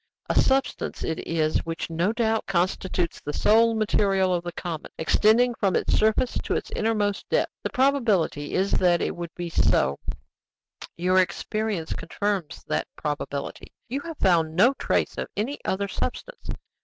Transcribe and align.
"A 0.31 0.41
substance 0.41 1.03
it 1.03 1.19
is 1.27 1.59
which 1.63 1.91
no 1.91 2.11
doubt 2.11 2.47
constitutes 2.47 3.21
the 3.21 3.33
sole 3.33 3.75
material 3.75 4.33
of 4.33 4.43
the 4.43 4.51
comet, 4.51 4.91
extending 4.97 5.53
from 5.53 5.75
its 5.75 5.93
surface 5.93 6.39
to 6.41 6.55
its 6.55 6.71
innermost 6.71 7.29
depths. 7.29 7.53
The 7.61 7.69
probability 7.69 8.55
is 8.55 8.71
that 8.71 9.03
it 9.03 9.15
would 9.15 9.29
be 9.35 9.51
so; 9.51 9.99
your 10.97 11.19
experience 11.19 11.93
confirms 11.93 12.63
that 12.67 12.87
probability: 12.95 13.71
you 13.89 13.99
have 14.01 14.17
found 14.17 14.55
no 14.55 14.73
trace 14.73 15.19
of 15.19 15.27
any 15.37 15.63
other 15.65 15.87
substance. 15.87 16.49